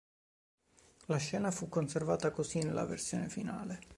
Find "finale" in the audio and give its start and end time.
3.29-3.79